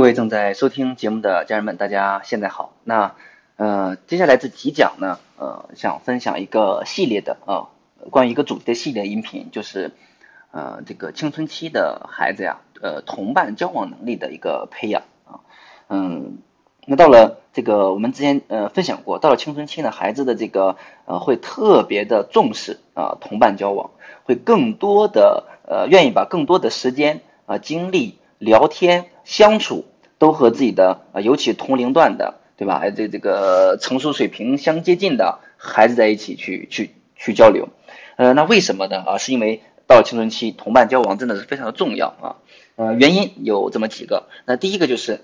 [0.00, 2.72] 各位正在收听节目的家人们，大家现在好。
[2.84, 3.16] 那
[3.56, 7.68] 呃，接下来这几讲呢，呃，想分享一个系列的啊，
[8.08, 9.92] 关于一个主题的系列音频，就是
[10.52, 15.44] 呃，这个青春期的孩子呀，呃，同伴交往能力的一个培养啊。
[15.90, 16.38] 嗯，
[16.86, 23.90] 那到了这个我们之前呃分享过，到了青春期呢，孩子的这个呃会特别的重视啊同伴交往，
[24.24, 28.16] 会更多的呃愿意把更多的时间啊精力。
[28.40, 29.84] 聊天相处
[30.20, 32.82] 都和自己的啊，尤其同龄段的，对吧？
[32.90, 37.70] 这这个成熟水平相接近的孩子在一起去去去交流，
[38.16, 39.02] 呃，那为什么呢？
[39.06, 42.36] 啊，是因为到了青春期，同伴交往真的是非常的重要啊。
[42.76, 44.24] 呃，原因有这么几个。
[44.44, 45.20] 那第一个就是，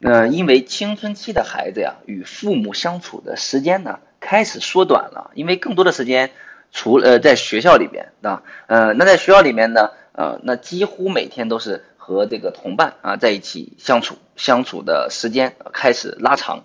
[0.00, 6.30] 呃，因为青春期的孩子呀，与父母相处的时间呢开始缩短了，因为更多的时间
[6.70, 11.82] 除了在学校里边啊，呃，那在学校里面呢，呃，那几乎每天都是。
[12.06, 16.62] 和这个同伴啊在一起相处，相处的时间开始拉长，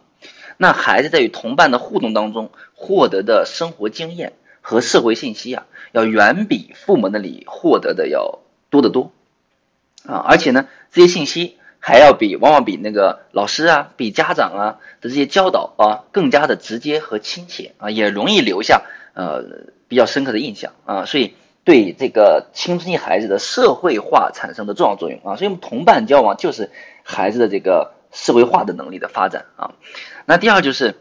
[0.58, 8.38] 那孩子在与同伴的互动当中获得的生活经验和社会信息啊，要远比父母那里获得的要
[8.70, 9.12] 多得多
[10.06, 18.84] 啊，而且呢，这些信息还要比往往比那个老师啊、比家长啊的这些教导啊更加的直接和亲切啊，也容易留下
[19.16, 19.44] 呃
[19.88, 21.34] 比较深刻的印象啊，所以。
[21.64, 26.72] 对这个青春期孩子的社会化产生的重要作用啊，所以我们同伴交往就是
[27.04, 29.72] 孩子的这个社会化的能力的发展啊。
[30.26, 30.96] 那第二就是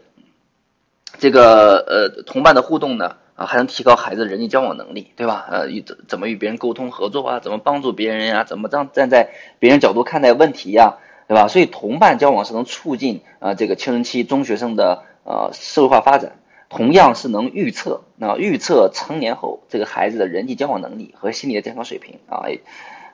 [1.17, 5.47] 这个呃同伴的互动呢啊，还能提高孩子人际交往能力，对吧？
[5.49, 7.39] 呃与，怎怎么与别人沟通合作啊？
[7.39, 8.43] 怎么帮助别人呀？
[8.43, 10.97] 怎么站站在别人角度看待问题呀？
[11.27, 11.47] 对吧？
[11.47, 16.37] 所以同伴交往是能促进啊这个青春期中学生的呃社会化发展。
[16.71, 22.45] 同样是能预测，那预测成年后这个孩子的人际交往能力和心理的健康水平啊，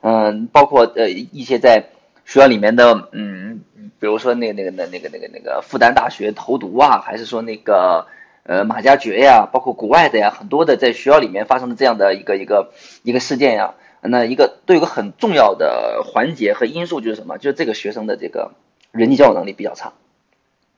[0.01, 1.85] 嗯，包括呃一些在
[2.23, 3.61] 学校里面的，嗯，
[3.99, 8.05] 比如说那那个那那个那个那个复旦大学投毒啊，还是说那个
[8.43, 17.39] 呃马加爵呀，包括国外的呀，很多的在学校里面发生的这样的一个一个一个事件呀，那一个都有个很重要的环节和因素就是什么？
[17.39, 18.51] 就是这个学生的这个
[18.91, 19.93] 人际交往能力比较差。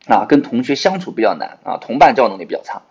[0.08, 2.82] 啊，跟同学相处比较难啊，同伴交往能力比较差。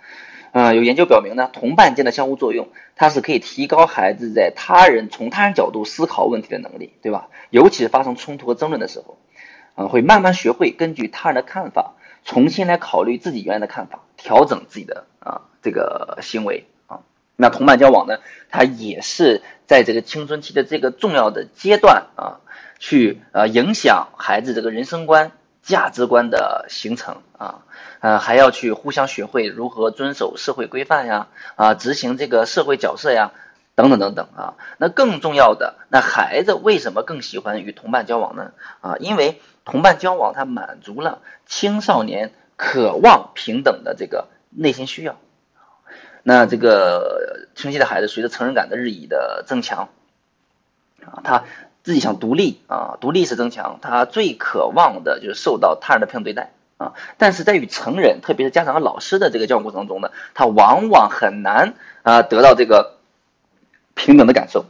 [0.50, 7.28] 啊，有研究表明呢，同伴间的相互作用，它是可以提高孩子在他人从他人角度思考问题的能力，对吧？
[7.50, 9.18] 尤其是发生冲突和争论的时候，
[9.74, 17.00] 啊，会慢慢学会根据他人的看法，重新来考虑自己原来的看法，调整自己的啊这个行为啊。
[17.36, 18.18] 那同伴交往呢，
[18.48, 22.40] 它也是在这个青春期的这个重要的阶段啊，
[22.78, 25.32] 去呃影响孩子这个人生观。
[25.68, 27.60] 价值观的形成啊，
[28.00, 33.32] 呃，还要去互相学会如何遵守社会规范呀，啊，执行这个社会角色呀，
[33.74, 34.54] 等等等等啊。
[34.78, 38.52] 那更重要的，那孩子为什么更喜欢与同伴交往呢？
[38.80, 45.18] 啊，因为同伴交往它满足了青少年渴望平等的这个内心需要。
[46.22, 49.90] 那这个青春期的孩子随着成人感的日益的增强，
[51.04, 51.44] 啊，他。
[51.88, 56.92] 自己想独立啊，独立是增强，他最渴望的就是受到他人的平等对待啊。
[57.16, 61.72] 但是在与成人，特别是家长和老师的这个交往过程中呢，他往往很难
[62.02, 62.98] 啊得到这个
[63.94, 64.66] 平等的感受，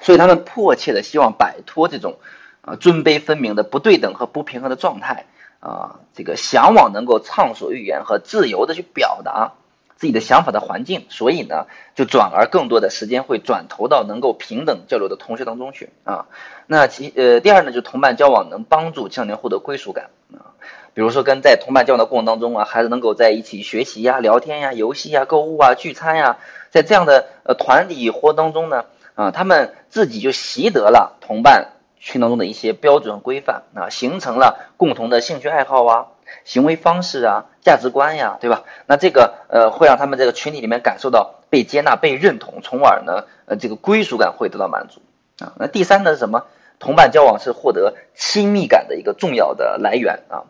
[0.00, 2.16] 所以他们迫切的希望摆脱这种
[2.62, 5.26] 啊尊卑分明的不对等和不平衡的状态
[5.60, 9.52] 啊，这个向往能够畅所欲言和自由的去表达。
[9.98, 11.66] 自己的想法的环境，所以呢，
[11.96, 16.26] 就转而更多的时间会转投到能够平等交流的同学当中去啊。
[16.68, 20.54] 那其呃，第二呢，就同伴交往能帮助青少年获得归属感啊。
[20.94, 26.38] 比如说跟在同伴交往的过程当中啊，孩子能够在一起学习呀、聊天呀、游戏呀、购物啊、聚餐呀，
[26.70, 28.84] 在这样的呃团体活动当中呢，
[29.16, 36.06] 啊，他们自己就习得了同伴群当中的一些标准规范啊，形成了共同的兴趣爱好啊。
[36.44, 38.64] 行为方式啊，价值观呀，对吧？
[38.86, 45.00] 那这个呃，会让他们这个群体里面感受到被接纳、被认同，从而呢，呃，这个归属感会得到满足
[45.44, 45.52] 啊。
[45.58, 46.44] 那第三呢是什么？
[46.78, 50.44] 同伴交往是获得亲密感的一个重要的来源啊。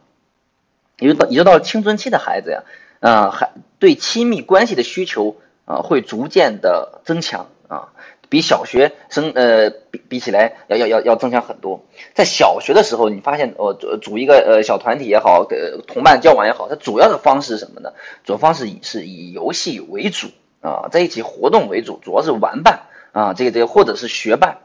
[0.98, 2.62] 也就到，也就到青春期的孩子呀，
[3.00, 7.88] 啊，还对亲密关系的需求啊，会逐渐的增强啊。
[8.28, 11.84] 比小学生呃比比起来要要要要增强很多。
[12.14, 17.92] 在小学的时候，你发现呃组组一个呃小团体也好，呃同伴交往也好，它主要的方式是什么呢？
[18.24, 20.28] 主要方式以是以游戏为主
[20.60, 22.82] 啊，在一起活动为主，主要是玩伴
[23.12, 24.58] 啊，这个这个或者是学伴。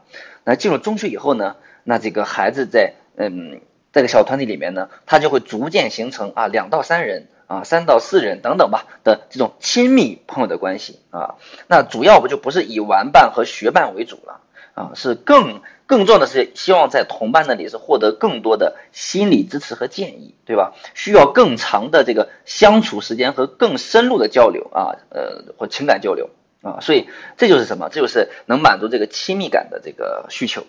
[0.44, 3.60] 那进入中学以后呢，那这个孩子在嗯
[3.92, 7.28] 这个小团体里面呢，他就会逐渐形成啊两到三人。
[7.46, 11.34] 啊，三到四人等等吧的这种亲密朋友的关系啊，
[11.68, 14.40] 那主要不就不是以玩伴和学伴为主了
[14.74, 20.72] 啊，是更更重要的是希望在同伴那里是获得更多的心理支持和建议，对吧？
[20.94, 26.30] 需要更长的这个相处时间和更深入的交流啊，呃，或情感交流
[26.62, 27.06] 啊，所以
[27.36, 27.90] 这就是什么？
[27.90, 30.64] 这就是能满足这个亲密感的这个需求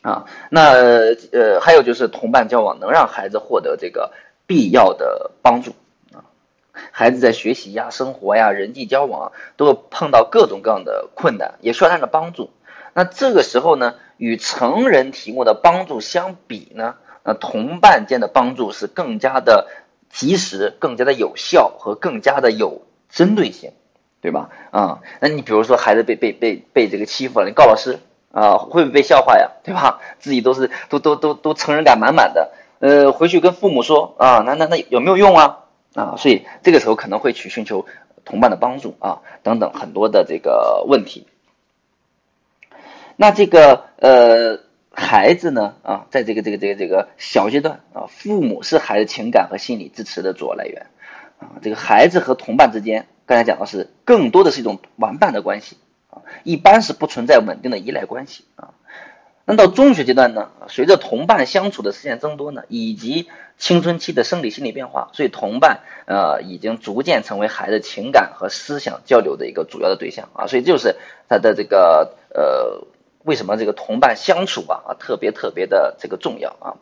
[0.00, 0.24] 啊。
[0.50, 0.70] 那
[1.32, 4.12] 呃，还有就是同伴交往能让孩子获得这个
[4.46, 5.74] 必要的帮助
[6.12, 6.24] 啊。
[6.92, 12.50] 孩子在学习呀、生活呀、人际交往都会碰到各种各样的困难，也需要他的帮助。
[12.94, 16.94] 那这个时候呢，与成人提供的帮助相比呢，
[17.24, 19.68] 那同伴间的帮助是更加的
[20.08, 23.72] 及时、更加的有效和更加的有针对性，
[24.22, 24.48] 对吧？
[24.70, 27.98] 啊，那你比如说孩子被被被被这个欺负了，你告老师
[28.32, 29.50] 啊，会不会被笑话呀？
[29.62, 30.00] 对吧？
[30.18, 35.64] 自己都是都都都都成人感满满的，呃，回去跟父母说啊，那那那有没有用啊？
[35.94, 37.86] 啊，所以这个时候可能会去寻求
[38.24, 41.26] 同伴的帮助啊，等等很多的这个问题。
[43.16, 50.86] 那这个呃孩子呢啊，在这个这个这个这个小阶段啊，父母是孩子情感和心理支持的主要来源
[51.38, 51.56] 啊。
[51.62, 55.78] 这个孩子和同伴之间，刚才讲的是更多的是一种玩伴的关系
[56.10, 58.74] 啊，一般是不存在稳定的依赖关系啊。
[59.48, 60.50] 那到中学阶段呢？
[60.66, 63.28] 随着同伴相处的时间增多呢，以及
[63.58, 70.48] 青春期的生理心理变化，所以同伴呃已经逐渐成为孩子情感和思想交流的一个主要的对象啊。
[70.48, 70.96] 所以就是
[71.28, 72.84] 他的这个呃
[73.22, 76.74] 为什么这个同伴相处啊啊特别特别的这个重要啊？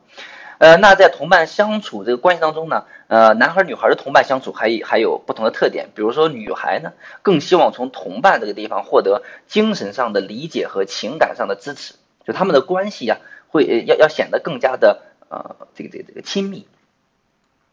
[0.57, 11.93] 呃，那在同伴相处这个关系当中呢，呃，男孩女孩的同伴相处还还有不同的特点，比如说女孩呢更希望从同伴这个地方获得精神上的理解和情感上的支持。
[12.27, 13.19] 就他们的关系呀，
[13.49, 16.67] 会要要显得更加的呃这个这个这个亲密，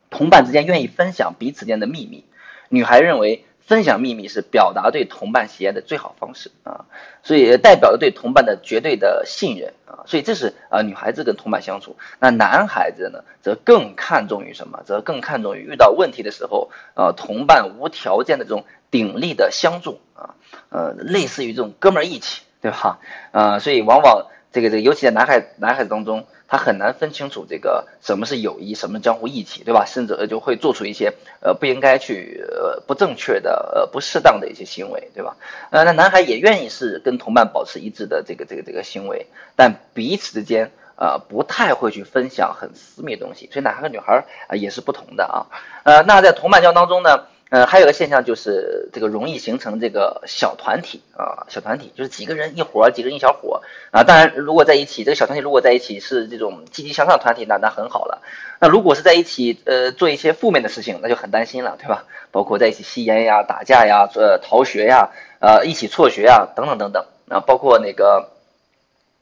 [0.09, 2.25] 同伴之间愿意分享彼此间的秘密。
[2.69, 6.85] 女孩认为分享秘密是表达对同伴喜爱的最好方式啊，
[7.23, 11.95] 所以代表了对同伴的绝对的信任啊，所以这是啊女孩子跟同伴相处。
[12.19, 14.83] 那男孩子呢，则更看重于什么？
[14.85, 20.35] 则更看重于遇到问题的时候啊，同伴无条件的这种鼎力的相助啊，
[20.69, 22.99] 呃，类似于这种哥们儿义气，对吧？
[23.31, 24.27] 啊， 所以往往。
[24.51, 29.85] 这个这个，尤其在男孩男孩子当中，他很难分清楚这个什么是友谊，什么江湖义气，对吧？
[29.85, 35.37] 甚至呃就会做出一些呃不应该去呃不正确的呃不适当的一些行为，对吧？
[35.69, 45.47] 呃，那男孩也愿意是跟同伴保持一致的这个这个这个行为，但彼此之间呃不太会去分享很私密的东西，所以男孩和女孩啊也是不同的啊。
[45.83, 47.27] 呃，那在同伴交当中呢？
[47.51, 53.61] 呃，还有个现象就是这个容易形成这个小团体啊，小团体就是几个人一伙，几个人一小伙
[53.91, 54.05] 啊。
[54.05, 58.21] 当然，如果在一起，这个小团体如果在一起是这种积极向上团体，那那很好了。
[58.61, 62.05] 那如果是在一起呃做一些负面的事情，那就很担心了，对吧？
[62.31, 65.09] 包括在一起吸烟呀、打架呀、呃逃学呀、
[65.41, 68.29] 呃一起辍学呀等等等等啊，包括那个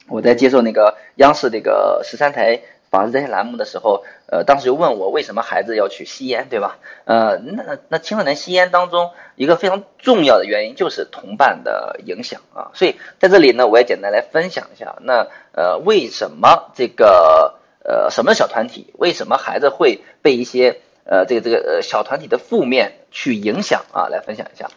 [0.08, 2.62] 我在接受那个央视这个十三台。
[2.90, 6.78] 法制这些栏目的时候，呃，当时就问我为什么孩子要去吸烟，对吧？
[7.06, 24.08] 呃，那那青少年吸烟当中一个非常重要的原因就是同伴的影响啊，所以在这里呢，我也简单来分享一下，那呃，为什么这个呃什么小团体，为什么孩子会被一些呃这个这个呃小团体的负面去影响啊？
[24.08, 24.70] 来分享一下。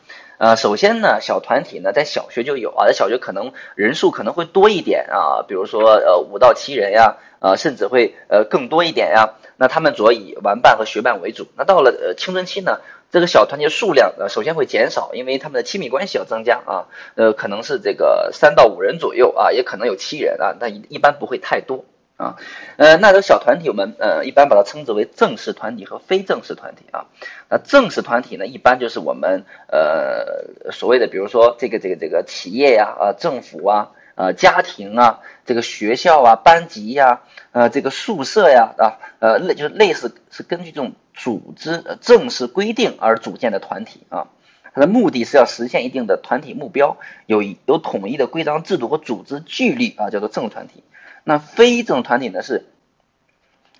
[0.42, 9.34] 呃，首先呢，小团体呢在小学就有啊，在小学可能人数可能会多一点啊，比如说呃五到七人呀，呃甚至会呃更多一点呀。
[9.56, 11.46] 那他们主要以玩伴和学伴为主。
[11.56, 12.80] 那到了呃青春期呢，
[13.12, 21.84] 这个小团体数量呃首先会减少，因为他们的亲密关系要增加啊，呃可能是这个三到五人左右啊，也可能有七人啊，但一一般不会太多。
[22.16, 22.36] 啊，
[22.76, 27.06] 呃，那种小团体我们呃一般把它称之为正式团体和非正式团体啊。
[27.48, 44.28] 那正式团体呢，一般就是我们呃所谓的，比如说这个这个这个企业呀啊，政府啊啊，家庭啊，这个学校啊，班级呀，呃，这个宿舍呀啊，呃类就是类似是根据这种组织正式规定而组建的团体啊。
[44.74, 50.82] 它的目的是要实现一定的团体目标，有有统一的规章制度和组织纪律啊，叫做正团体。
[51.24, 52.42] 那非这种团体呢？
[52.42, 52.66] 是，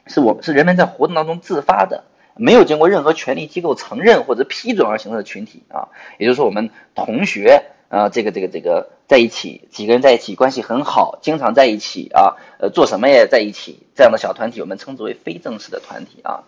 [0.07, 2.05] 是我们是人们在活动当中自发的，
[2.37, 5.89] 没有经过任何权力机构承认或者批准而形成的群体啊。
[6.19, 16.45] 也就是说，我们同学啊，这个这个这个在一起，几个人在一起，关系很好，经常在一起啊，呃，做什么也在一起，这样的小团体我们称之为非正式的团体啊。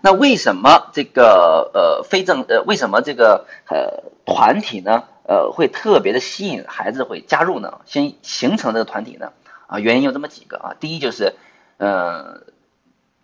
[0.00, 5.04] 那为什么这个呃非正呃为什么这个呃团体呢？
[5.30, 7.80] 呃，会特别的吸引孩子会加入呢？
[7.84, 9.32] 先形成这个团体呢？
[9.66, 10.74] 啊，原因有这么几个啊。
[10.80, 11.34] 第一就是，
[11.76, 12.44] 呃，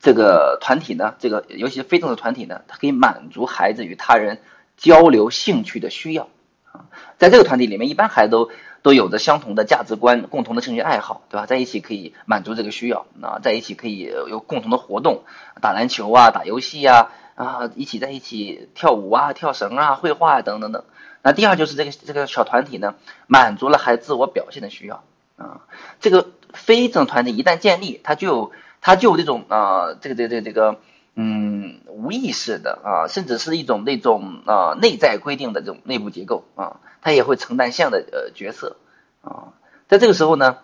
[0.00, 4.42] 这个团体呢，这个尤其是非正式团体呢，它可以满足孩子与他人
[4.76, 6.28] 交流兴趣的需要
[6.72, 6.92] 啊。
[7.16, 8.50] 在这个团体里面，一般孩子都
[8.84, 11.46] 都有着相同的价值观、共同的兴趣爱好，对吧？
[11.46, 15.24] 在一起可以满足这个需要啊，在一起可以有共同的活动，
[15.62, 20.84] 打篮球啊，打游戏啊，啊，一起在一起跳舞啊、跳绳啊、绘画啊等等等。
[21.22, 22.94] 那第二就是这个这个小团体呢，
[23.26, 25.02] 满足了孩子自我表现的需要
[25.38, 25.62] 啊。
[26.00, 30.78] 这个非正团体一旦建立，它就有它就有这种啊，这个这个这个这个。
[31.16, 38.76] 嗯，无意识的啊，甚至是一种那种啊内在规定的这种内部结构啊，他也会承担相的呃角色
[39.22, 39.52] 啊，
[39.88, 40.56] 在这个时候呢，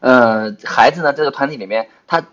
[0.00, 2.24] 呃，孩子呢这个团体里面，他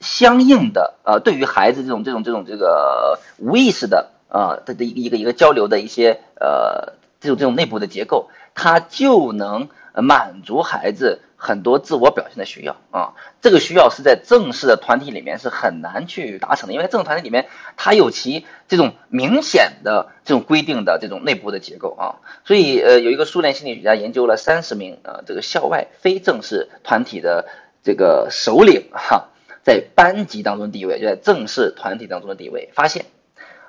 [0.00, 9.70] 相应的呃对于孩子这种这种这种这个无意识的啊的的一个一个交流的一些呃这种这种内部的结构，他就能
[10.02, 11.20] 满足孩子。
[11.36, 27.46] 很多自我表现的需要啊，这个需要是在正式的团体里面是很难去达成的，因为正式团体里面它有其这种明显的这种规定的这种内部的结构啊，所以呃有一个苏联心理学家研究了三十名啊这个校外非正式团体的
[27.82, 29.28] 这个首领哈，
[29.62, 33.04] 在班级当中地位就在正式团体当中的地位，发现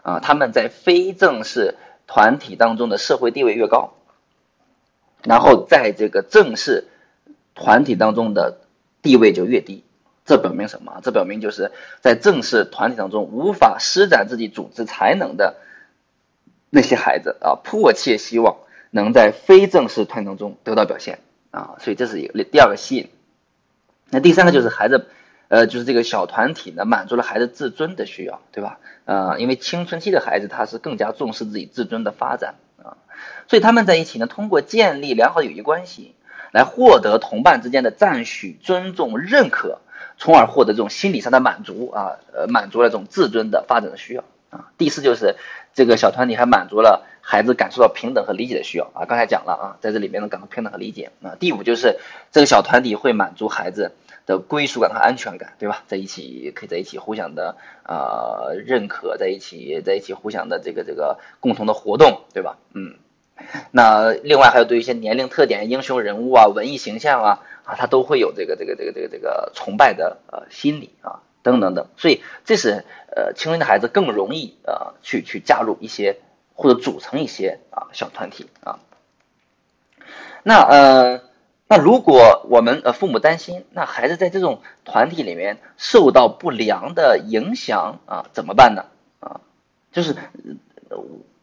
[0.01, 1.75] 啊他们在非正式
[2.07, 3.95] 团体当中的社会地位越高，
[5.25, 6.85] 然后在这个正式。
[7.57, 8.57] 团体当中的
[9.01, 9.85] 地位就越低，
[10.25, 10.99] 这表明什么？
[11.01, 15.55] 这表明就是在正式团体当中无法施展自己组织才能的
[16.69, 18.57] 那些孩子啊，迫切希望
[18.91, 21.19] 能在非正式团体当中得到表现
[21.51, 23.07] 啊，所以这是一个第二个吸引。
[24.09, 25.05] 那第三个就是孩子，
[25.47, 28.79] 呃，就是这个小团体呢，满足了孩子自尊的需要，对吧？
[29.05, 32.55] 呃，因为青春期的孩子他是更加重视自己自尊的发展，
[33.47, 36.13] 所以他们在一起呢，通过建立良好的友谊关系。
[36.51, 39.79] 来获得同伴之间的赞许、尊重、认可，
[40.17, 44.71] 从而获得这种心理上的满足啊，呃，满足了这种自尊的发展的需要啊。
[44.77, 45.35] 第四就是
[45.73, 49.03] 这个小团体还满足了孩子感受到平等和理解的需要啊。
[49.03, 51.35] 刚才讲了啊，在这里面能感到平等和理解啊。
[51.37, 51.97] 第五就是
[52.31, 53.91] 这个小团体会满足孩子
[54.25, 55.83] 的归属感和安全感，对吧？
[55.87, 62.55] 在一起可以在一起互相的呃认可，在一起在一起互相的这个这个共同的活动，对吧？
[62.73, 62.95] 嗯。
[63.71, 76.17] 那另外还有对一些年龄特点、英雄人物啊、文艺形象啊啊，他都会有这个这个这个这个这个崇拜的呃心理啊等等等，所以这是呃青春的孩子更容易呃去去加入一些
[76.53, 78.79] 或者组成一些啊小团体啊。
[80.43, 81.21] 那呃
[81.67, 88.85] 那如果我们呃父母担心，那孩子在这种团体里面受到不良的影响啊怎么办呢？
[89.19, 89.41] 啊，
[89.91, 90.15] 就是。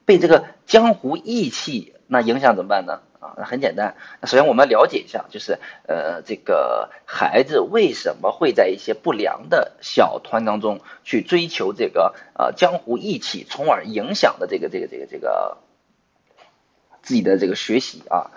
[0.05, 3.01] 被这个江湖义气那影响怎么办呢？
[3.21, 3.95] 啊，那很简单。
[4.25, 15.59] 首先我们了解一下，就是呃，这个孩子为什么会在一些不良的小团当中去追求这个呃江湖义气，从而影响的这个这个这个这个
[17.03, 18.33] 自己的这个学习啊。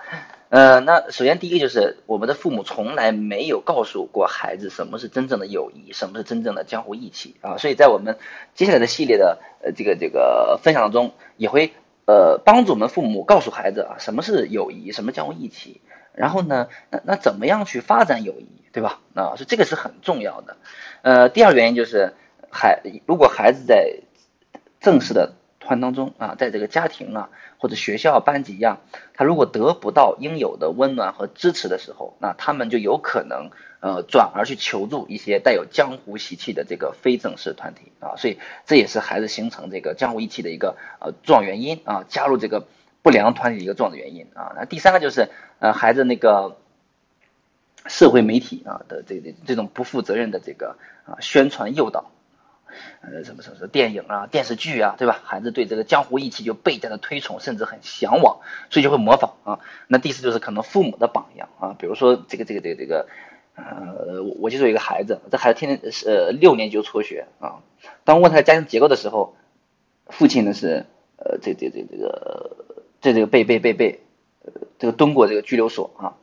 [0.49, 8.17] 呃，那首先第一个就是我们的父母从来没有告诉过孩子什么是真正的友谊，什么是真正的江湖义气啊，所以在我们
[8.53, 11.73] 接下来的系列的呃这个这个分享当中，也会
[12.05, 15.81] 呃帮助我们父母告诉孩子啊什么是友谊，什么江湖义气，
[16.13, 19.01] 然后呢，那那怎么样去发展友谊，对吧？
[19.15, 20.57] 啊，所以这个是很重要的。
[21.01, 22.13] 呃，第二原因就是
[22.51, 23.99] 孩如果孩子在
[24.79, 25.33] 正式的
[25.65, 27.29] 团当中啊，在这个家庭啊。
[27.57, 28.81] 或者学校班级一样，
[29.15, 42.67] 他如果得不到应有的温暖和支持的时候，那他们就有可能呃转而去求助一些带有江湖习气的这个非正式团体啊，所以这也是孩子形成这个江湖义气的一个呃重要原因啊，加入这个
[43.01, 44.53] 不良团体的一个重要原因啊。
[44.55, 46.57] 那第三个就是呃孩子那个
[47.87, 52.11] 社会媒体啊的这这这种不负责任的这个啊宣传诱导。
[53.01, 55.19] 呃，什么什么什么电影啊、电视剧啊，对吧？
[55.23, 59.59] 孩子对这个江湖义气就倍加的推崇，甚至很向往，所以就会模仿啊。
[59.87, 63.07] 那第四就是可能父母的榜样啊，比如说这个这个这个这个，
[63.55, 67.61] 呃，我就有一个孩子，这孩子天天是呃六年级就辍学啊。
[68.03, 69.35] 当问他家庭结构的时候，
[70.07, 70.85] 父亲呢是
[71.17, 72.65] 呃这这这这个
[73.01, 74.01] 这这个被被被被
[74.43, 76.17] 呃这个蹲过这个拘留所啊，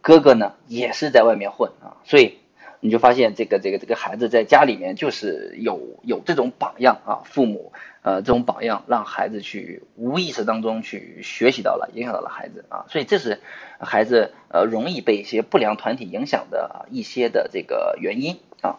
[0.00, 2.37] 哥哥呢也是在外面混啊，所以。
[2.80, 13.40] 你就发现这个这个这个孩子在家里面就是有有这种榜样啊，父母呃这种榜样让孩子去无意识当中去学习到了，影响到了孩子啊，所以这是
[13.80, 18.78] 孩子呃容易被一些不良团体影响的啊一些的这个原因啊。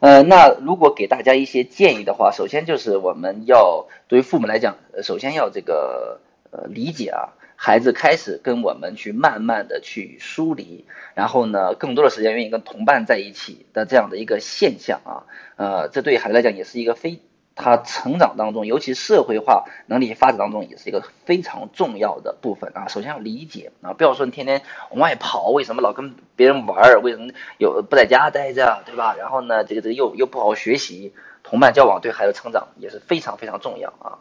[0.00, 7.32] 呃，那如果给大家一些建议的话，首先就是我们要对于父母来讲，首先要这个呃理解啊。
[7.66, 15.24] 孩子开始跟我们去慢慢的去疏离，然后呢，更多的时间愿意跟同伴在一起的这样的一个现象啊，
[15.56, 17.20] 呃，这对孩子来讲也是一个非
[17.54, 22.86] 他成长当中，尤其社会化能力发展当中，也是一个非常重要的部分啊。
[22.88, 27.00] 首先要理解啊，不要说你天天往外跑，为什么老跟别人玩儿？
[27.00, 29.16] 为什么有不在家待着，对吧？
[29.18, 34.18] 然后呢，这个这个又又不好好学习，同伴交往对孩子成长也是非常非常重要啊。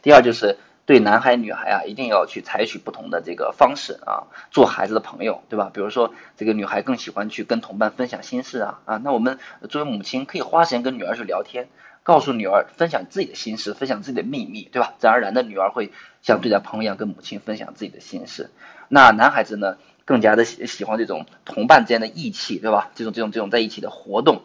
[0.00, 0.56] 第二就是
[0.86, 5.70] 对男孩女孩啊，一定要去采取不同的这个方式啊，做孩子的朋友，对吧？
[5.74, 9.38] 比如说这个女孩更喜欢去跟同伴分享心事啊啊，那我们
[9.68, 11.68] 作为母亲可以花时间跟女儿去聊天。
[12.04, 14.94] 告诉女儿分享自己的心事，分享自己的秘密，对吧？
[15.00, 15.90] 自然而然的，女儿会
[16.22, 18.50] 像对待朋友一样跟母亲分享自己的心事。
[18.88, 22.92] 那男孩子呢，更加的喜喜欢这种同伴之间的义气，对吧？
[22.94, 24.42] 这种这种这种在一起的活动。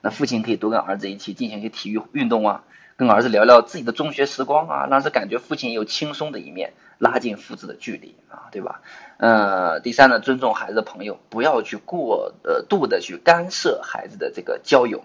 [0.00, 2.64] 那父亲可以多跟儿子一起进行一些体育运动啊，
[2.98, 8.82] 跟儿子聊聊自己的中学时光啊，让他感觉父亲有轻松的一面，拉近父子的距离啊，对吧？
[9.18, 15.04] 呃，第三呢，尊重孩子的朋友，不要去过呃度的去干涉孩子的这个交友。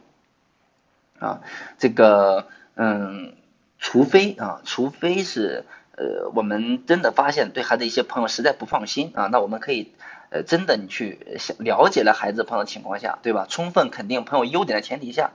[1.19, 1.41] 啊，
[1.77, 3.35] 这个嗯，
[3.77, 5.63] 除非啊，除非是
[5.95, 9.93] 呃，我们真的发现对孩子一些朋友实在不放心啊，那我们可以
[10.31, 11.19] 呃，真的你去
[11.59, 13.45] 了解了孩子朋友的情况下，对吧？
[13.47, 15.31] 充分肯定朋友优点的前提下，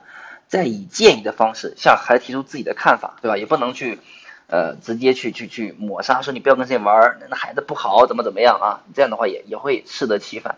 [0.49, 3.37] 再以建议的方式向孩子提出自己的看法，对吧？
[3.37, 4.01] 也不能去
[4.49, 8.81] 呃，直接去去去抹杀，说你不要跟谁玩儿，那孩子不好，怎么怎么样啊？
[8.95, 10.57] 这样的话也也会适得其反。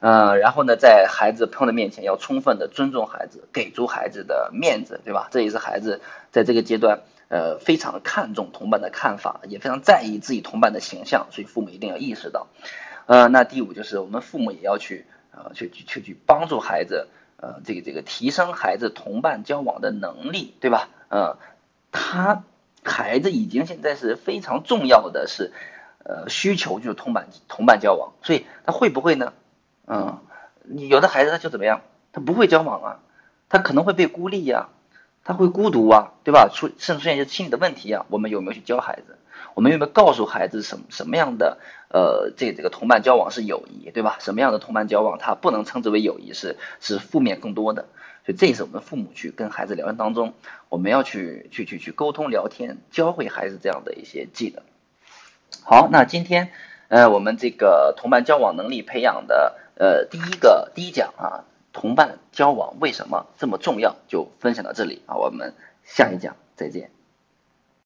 [0.00, 5.28] 嗯，然后呢，在孩子朋友的面前要充分的尊重孩子，给足孩子的面子，对吧？
[5.30, 6.00] 这也是孩子
[6.30, 12.46] 在这个阶段，呃，非常看重同伴的看法，也非常在意自己同伴的形象，所以父母一定要意识到。
[13.04, 17.08] 呃，那第五就是我们父母也要去，呃，去去去去帮助孩子，
[17.42, 20.90] 呃，这个这个提升孩子同伴交往的能力，对吧？
[21.08, 21.38] 呃，
[21.90, 22.44] 他
[22.84, 25.50] 孩子已经现在是非常重要的是，
[26.04, 29.32] 呃，需求就是同伴同伴交往，所以他会不会呢？
[29.86, 30.18] 嗯，
[30.64, 31.80] 你有的孩子他就怎么样，
[32.12, 33.00] 他不会交往啊，
[33.48, 34.68] 他可能会被孤立呀，
[35.24, 36.48] 他会孤独啊，对吧？
[36.52, 39.16] 出甚至出现一些心理的问题啊，我们有没有去教孩子？
[39.54, 41.58] 我们有没有告诉孩子什什么样的
[41.88, 44.16] 呃这这个同伴交往是友谊，对吧？
[44.20, 47.86] 什么样的同伴交往他不能称之为友谊，是是负面更多的。
[48.24, 50.34] 所以这也是我们父母去跟孩子聊天当中，
[50.68, 54.62] 我们要去去去去沟通聊天，教会孩子这样的一些技能。
[55.64, 56.50] 好，那今天
[56.88, 59.56] 呃我们这个同伴交往能力培养的。
[59.76, 65.54] 呃，第一个第一讲啊，同伴交往为什么这么重要，就分享到这里啊，我们
[65.84, 66.90] 下一讲再见。